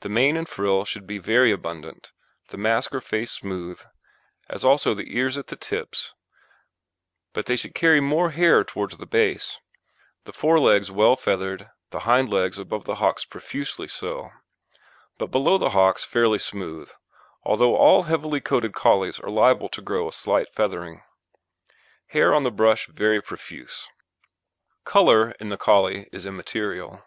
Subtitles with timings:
[0.00, 2.12] The mane and frill should be very abundant,
[2.48, 3.80] the mask or face smooth,
[4.50, 6.12] as also the ears at the tips,
[7.32, 9.58] but they should carry more hair towards the base;
[10.24, 14.30] the fore legs well feathered, the hind legs above the hocks profusely so;
[15.16, 16.90] but below the hocks fairly smooth,
[17.42, 21.02] although all heavily coated Collies are liable to grow a slight feathering.
[22.08, 23.88] Hair on the brush very profuse.
[24.84, 27.02] COLOUR in the Collie is immaterial.